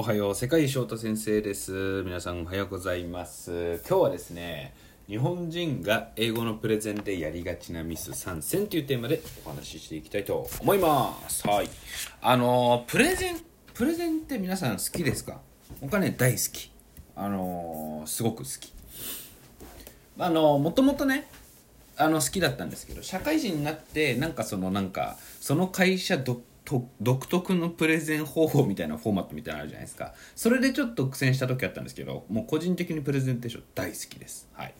[0.00, 2.02] おはよう世界翔太先生です。
[2.06, 3.82] 皆さんおはようございます。
[3.86, 4.72] 今日はですね
[5.06, 11.46] 日本人が英語のプレゼンでやりがちなミス3選というテーマでお話ししていきたいと思います。
[11.46, 11.68] はい。
[12.22, 13.40] あのプレゼン
[13.74, 15.42] プレゼンって皆さん好きですか？
[15.82, 16.72] 僕はね大好き。
[17.14, 18.72] あのすごく好き。
[20.18, 21.28] あのもともとね
[21.98, 30.14] あの好きだったんですけど社会人になってなんかそのなんかその会社独と独特のプレゼン方法みたいなフォーマットみたいなのあるじゃないですか。
[30.36, 34.48] それでちょっと苦戦した時あったんですけどもう個人的にプレゼンテーション大好きです。
[34.52, 34.74] はい。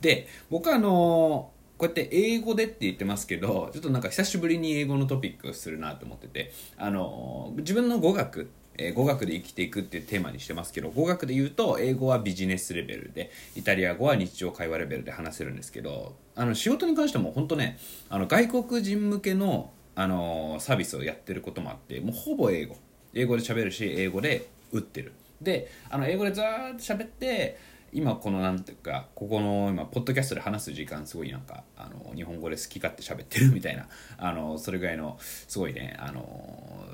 [0.00, 17.78] で僕はあのこうやって英語でって言ってますけどちょっとなんか久しぶりに英語のトピックをするなと思っててあの自分の語学え、語学で生きていくっていうテーマにしてますけど語学で言うと英語はビジネスレベルでイタリア語は日常会話レベルで話せるんですけどあの仕事に関しても本当ね
[18.10, 22.76] あの外国人向けのあのサービスをやってることもあってもうほぼ英語。
[23.14, 25.12] 英語で喋るし英語で打ってる。
[25.40, 27.58] であの英語でずーっと喋って
[27.92, 33.86] 今このなんていうかここの今ポッドキャストで話す時間すごいなんかあの日本語で好き勝手喋ってるみたいな
[34.18, 36.84] あのそれぐらいのすごいねあの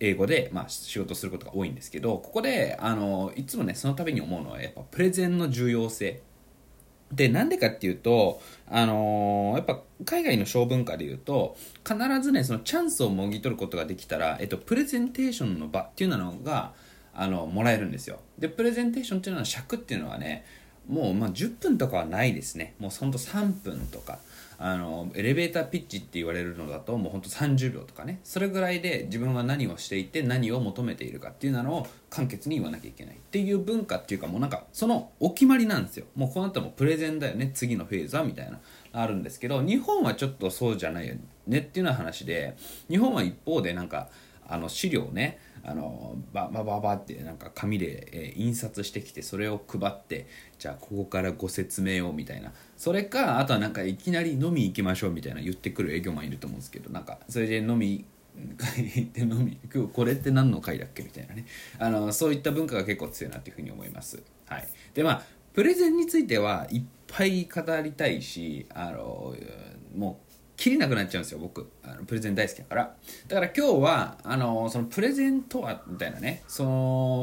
[0.00, 6.22] 英語で、まあ、仕事することが多いんですけどここであのいつもねその度に思うのはやっぱプレゼンの重要性。
[7.12, 16.72] で、なんでかっていうと、あのー、やっぱ海外の小文化で言うと、必ずね、そのチャンスをもぎ取ることができたら、えっと、プレゼンテーションの場っていうのが、
[17.12, 18.20] あの、もらえるんですよ。
[18.38, 20.44] で、プレゼンテーションっていうのは尺っていうのはね、
[20.88, 22.74] もう、まあ、10分とかはないですね。
[22.78, 24.18] もうほんと3分とか。
[24.62, 28.20] あのエレベーターピッチって言われるのだともうほんと30秒とかね。
[28.22, 33.14] それぐらいで自分は何をしていて何を求めているかっていうのを簡潔に言わなきゃいけない。
[33.14, 36.04] っていう文化っていうかもうなんかそのお決まりなんですよ。
[36.14, 37.52] もうこうなったらもプレゼンだよね。
[37.54, 38.60] 次のフェーズはみたいな
[38.92, 41.14] あるんですけど日本はちょっとそうじゃないよ
[41.46, 41.60] ね。
[41.60, 42.54] っていうような話で
[42.90, 44.10] 日本は一方でなんか
[44.46, 50.26] あの資料をねあのババババってなんか紙で、えー、印刷してきてそれを配って
[50.58, 52.52] じゃあここからご説明をみたいな。
[52.76, 58.04] それかあとはなんかいきなり飲み行きましょうみたいな言ってくる営業マンいると思うんですけどなんかそれで飲み
[58.40, 61.46] 行って飲み今日これって何の回だっけみたいなね。
[61.78, 64.22] あのそういった文化が結構強いなっていうふうに思います。
[64.46, 64.68] はい。
[64.94, 65.22] でまあ
[65.52, 69.34] プレゼンについてはいっぱい語りたいしあの
[69.94, 70.29] もう
[70.60, 71.70] 切りなくなっちゃうんですよ僕。
[71.82, 72.94] あのプレゼン大好きだから。
[73.28, 76.42] だから今日はあのそのプレゼンとはみたいなね。
[76.48, 76.70] その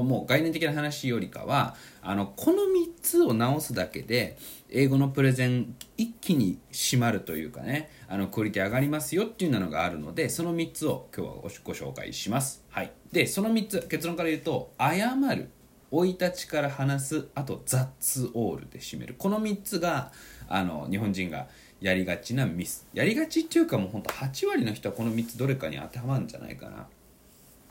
[0.04, 2.66] もう概念的な話よりかはあのこの3
[3.00, 4.40] つを直すだけで
[4.72, 7.92] 英語のプレゼン一気に締まるというかね。
[8.08, 12.66] あのクオリティ上がりますよっていうのがあるのでその3つを今日はご紹介します。
[12.70, 12.92] はい。
[13.12, 15.52] でその3つ結論から言うと謝る。
[15.92, 17.28] 生い立ちから話す。
[17.36, 19.16] あと雑オールで締める。
[19.16, 20.12] この3つが
[20.50, 21.48] あの日本人が
[21.80, 22.88] やりがちなミス。
[22.94, 26.88] やりがちっていうかもうほんと8割の人はこの3つどれかに当てはまるんじゃないかな。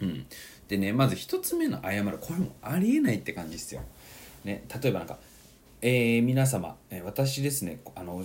[0.01, 0.27] うん。
[0.69, 2.19] でねまず1つ目の謝る。
[2.19, 3.83] これもありえないって感じですよ、
[4.45, 5.19] ね、例えばなんか
[5.83, 7.81] 「えー、皆様、えー、私ですね。
[7.95, 8.25] あの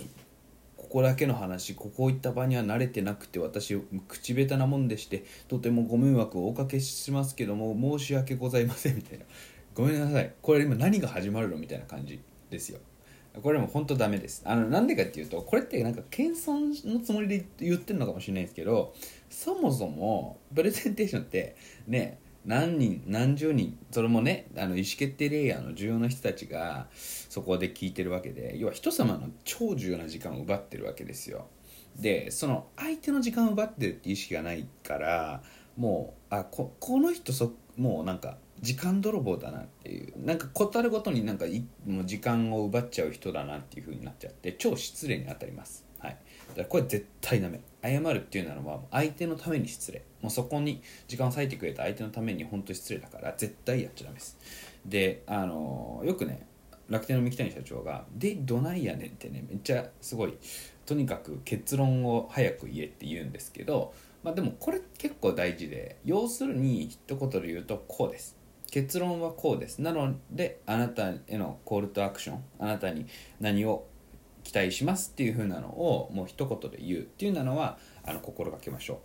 [0.76, 9.24] ここだけの話ここ行った場には慣れてなくて私口下手なもんでしてとてもご迷惑をおかけしますけども申し訳ございません」みたいな
[9.74, 10.32] 「ごめんなさい。
[10.42, 12.20] これ今何が始まるの?」みたいな感じ
[12.50, 12.78] ですよ。
[13.40, 14.42] これも本当ダメです。
[14.44, 18.94] あのなんでかっていうとこれってなんか謙遜のつもりで言ってるのかもしれないですけど
[19.30, 21.56] そもそもプレゼンテーションって
[21.86, 31.46] ね何人何十人それもねあの意思決定レイヤーの重要な人たちがそこで聞いてるわけで要は人様の超重要な時間を奪ってるわけですよ。
[31.96, 35.42] でその相手の時間を奪ってるって意識がないから
[35.76, 40.24] もうあここの人そもうなんか時間泥棒だなっていう。
[40.24, 41.46] なんか断るごとになんか
[41.86, 45.84] もう時間を奪っちゃう人だなっていう風になっちゃって超失礼に当たります。
[45.98, 46.16] はい。
[46.50, 47.60] だからこれ絶対ダメ。
[47.82, 50.02] 謝るっていうのは相手のために失礼。
[50.20, 54.38] もうそこに時間を割いてくれた相手のために本当に失礼だから絶対やっちゃダメです。
[54.86, 56.46] であのよくね
[56.88, 60.36] 楽天の三木谷社長が「でどないやねん」ってねめっちゃすごい
[60.86, 68.36] とにかく結論を早く言えって言うんですけどまあでもこれ結構大事で要するに一言で言うとこうです。
[68.72, 69.82] 結論はこうです。
[69.82, 72.44] なのであなたへのコールトアクション。
[72.58, 73.04] あなたに
[73.38, 73.86] 何を
[74.44, 79.02] 期待しますっていう風なのをもう一言で言うっていうのはあの心がけましょ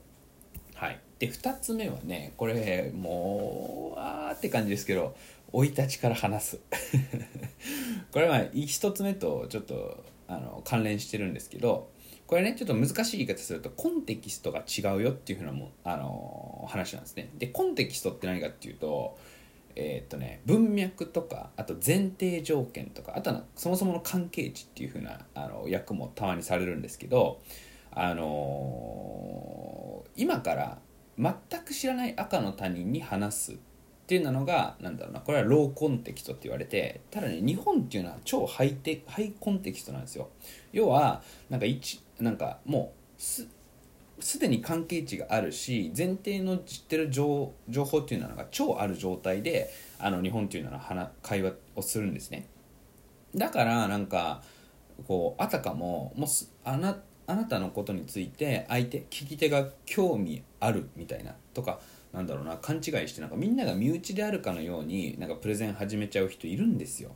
[0.74, 0.78] う。
[0.78, 1.00] はい。
[1.20, 5.18] で2つ目はねこれもうあーって感じですけど
[5.52, 6.60] 生い立ちから話す。
[8.14, 11.90] これは1つ目とちょっとあの関連してるんですけど
[12.26, 17.32] これねちょっと難しい言い方するとコンテキストが違うよっていうふうなもあの話なんですね。
[17.38, 19.18] でコンテキストって何かっていうと
[19.80, 27.40] えー、っとね文脈とかあと前提条件とかあとはそもそもの関係値っていう風なあの役もたまにされるんですけど
[27.92, 30.80] あのー、今から
[31.20, 31.34] 全
[31.64, 33.56] く知らない赤の他人に話すっ
[34.08, 40.30] ていうのがなんだろうなこれはローコンテキストって言われてただね日本っていうのは超ハイテハイコンテキストなんですよ。
[40.72, 43.48] 要はなんか一なんかもうす
[44.20, 49.70] すでに関係値があるし前提の知ってる情情報っていうのが超ある状態で
[50.00, 52.48] あの日本っていうのは会話をするんですね
[53.36, 54.42] だからなんか
[55.08, 56.30] こうあたかももう
[56.64, 56.98] あな
[57.28, 61.80] あなたのことについて相手聞き手が興味あるみたいなとか
[62.14, 67.12] なんだろうな勘違いしてなんかみんなが身内であるかのようになんかプレゼン始めちゃう人いるんですよ。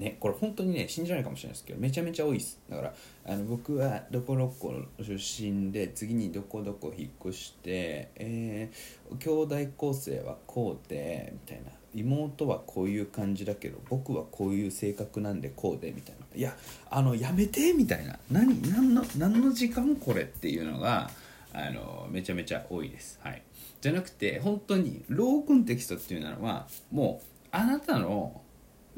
[0.00, 2.58] ね、これ本当にね信じられないかもしれないですけどめちゃめちゃ多いです。
[2.70, 2.94] だから
[3.26, 11.70] あの僕はどこどこ出身で次にどこどこ引っ越してえー、兄弟構成はこうでみたいな。
[11.92, 16.24] 妹はこういう感じだけど僕はこういう性格なんでこうでみたいな。
[16.36, 16.56] いや
[16.88, 18.16] あのやめてみたいな。
[18.30, 21.10] 何何の何の時間これっていうのが
[21.52, 23.18] あのめちゃめちゃ多いです。
[23.22, 23.42] はい。
[23.80, 28.40] じゃなくて本当にローコンテキストっていうのはもうあなたの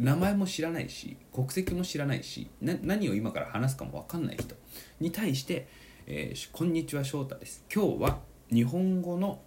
[0.02, 4.56] 名前も知らないし国籍も知らないし何を今から話すかも分かんない人
[4.98, 5.68] に対して
[6.08, 7.64] 「えー、こんにちは翔太です。
[7.72, 8.18] 今日は
[8.52, 9.40] 日本語の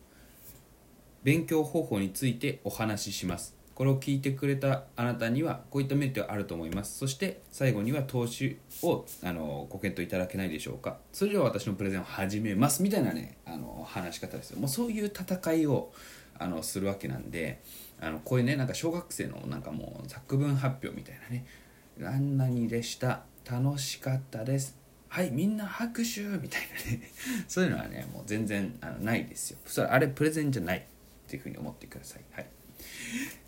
[1.23, 3.53] 勉強方法についてお話しします。
[3.73, 6.99] これを聞いてくれたあなたにはこういったメリットがあると思います。
[6.99, 10.99] そして最後には投資をあのご検討いただけないでしょうか。
[11.11, 14.59] それでは私のプレゼンを始めますみたいなねあの話し方ですよ。
[14.59, 15.91] もうそういう戦いを
[16.39, 17.61] あのするわけなんで
[17.99, 21.45] あのこういうねなんか小学生のなんかもう作文発表みたいなね
[22.03, 24.77] 「あんなにでした楽しかったです」
[25.09, 27.01] はいみんな拍手みたいなね。
[27.47, 29.57] そういうのはねもう全然あのないですよ。
[29.65, 30.81] それあれプレゼンじゃないっ
[31.27, 32.23] ていうふうに思ってください。
[32.33, 32.47] はい、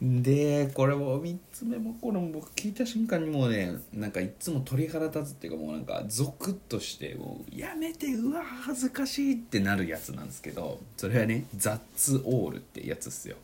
[0.01, 13.35] でこれも3つ目もこれも僕聞いた瞬間にもうねなんかいつも鳥肌立つっていうかもうなんかゾクッとしてもうやめてうわ恥ずかしいってなるやつなんですけどそれはねザッツオールってやつっすよ。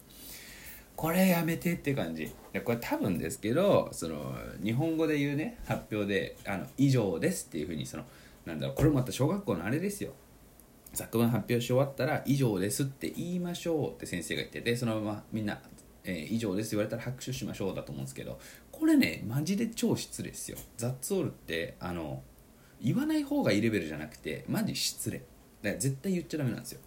[0.95, 2.31] これやめてって感じ。
[2.51, 8.06] でこれ多分ですけどその日本語で言うね発表で「あの以上です」っていうふうにその
[8.45, 10.13] なんだろうこれもまた小学校のあれですよ。
[10.94, 15.60] 作文発表し終わったら「以上です」って言いましょうって先生が言っててそのままみんな
[16.06, 18.39] 「えー、以上です」言われたら拍手しましょうだと思うんですけど
[18.72, 20.57] これねマジで超失礼ですよ。
[20.78, 22.22] ザッツオールってあの
[22.80, 25.19] 言わない方がいいレベルじゃなくてマジ失礼。
[25.19, 25.28] だか
[25.63, 26.81] ら絶対言っちゃダメなんですよ。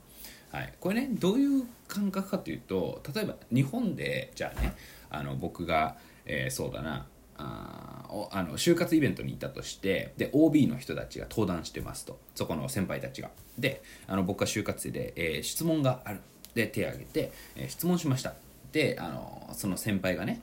[0.57, 4.75] はい、これねどういう感覚かというと例えば日本でじゃあね
[5.11, 7.07] あの僕が、えー、そうだな
[7.37, 12.19] ああの就活イベントに行ったとしてで OB の人たちが登壇してますと。
[12.35, 13.29] そこの先輩たちが。
[13.59, 16.21] であの僕は就活生で、えー、質問がある。
[16.55, 18.33] で手を挙げて、えー、質問しました。
[18.73, 20.41] であのその先輩がね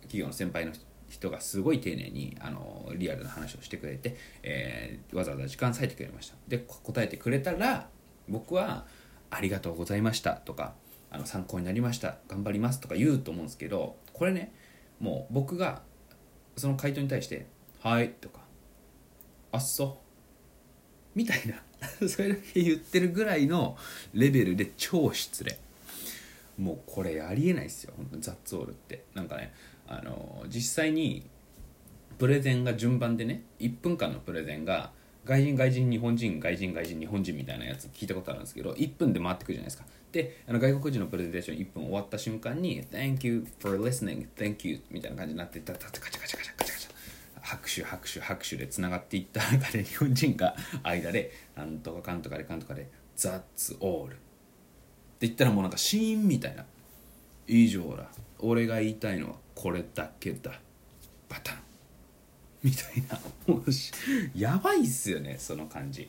[0.00, 0.72] 企業の先輩の
[1.08, 6.34] 人がすごい丁寧にあのリアルな話をしてくれて、えー、わざわざ時間割いてくれました。
[6.48, 7.88] で答えてくれたら
[8.28, 8.84] 僕は
[9.32, 10.74] 「ありがとうございました」とか
[11.10, 14.52] あの参考になりました頑張りますとか言うと思うんですけどこれね
[15.00, 15.82] もう僕が
[16.56, 17.46] その回答に対して
[17.80, 18.40] 「はい」とか
[19.50, 20.00] 「あっそ」
[21.14, 21.62] みたいな
[22.08, 23.76] それだけ言ってるぐらいの
[24.14, 25.58] レベルで超失礼。
[26.58, 29.04] もうこれありえないですよザッツオールって。
[29.14, 29.52] なんかね
[29.88, 31.28] あの実際に
[32.18, 34.92] プレゼンが順番でね1分間のプレゼンが
[35.24, 39.84] 外人外人日本人外人外人日本人みたいなやつ聞いたことあるんですけど1分で回ってくるじゃないですか。
[40.10, 46.92] であの外国人のプレゼンテーション1分終わった瞬間に Thank you for listening Thank you みたいな感じになってたたたカチャカチャカチャカチャカチャ。
[47.40, 54.08] 拍手拍手拍手でつながっていった中で日本人が間でなんとかかんとかでかんとかで That's all.
[54.08, 56.64] って言ったらもうなんかシーンみたいな。
[57.46, 58.06] 以上だ。
[58.38, 60.52] 俺が言いたいのはこれだけだ。
[61.28, 61.71] バタン。
[62.62, 63.64] みたいなもう
[64.38, 66.08] やばいっすよねその感じ。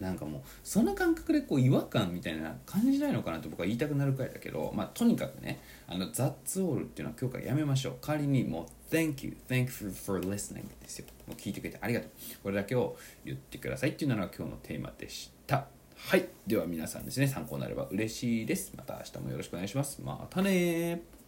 [0.00, 7.94] なんかもうその感覚でこう違和感みたいな感じないのかなって僕は言いたくなるくらいだけど、まあ、とにかくねあのザッツオールっていうのは今日からやめましょう。
[8.00, 11.06] 代わりにもう Thank you thank you for listening ですよ。
[11.26, 12.10] もう聞いてくれてありがとう。
[12.44, 15.66] これだけを言ってくださいっていうのが今日のテーマでした。
[15.96, 16.26] はい。
[16.46, 18.72] では皆さんですね参考になれば嬉しいです。
[18.76, 20.00] また明日もよろしくお願いします。
[20.02, 21.19] またね